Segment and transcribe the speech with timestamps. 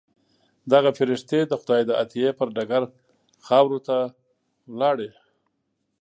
[0.71, 2.83] دغه فرښتې د خدای د عطیې پر ډګر
[3.45, 3.97] خاورو ته
[4.79, 5.09] لاړې.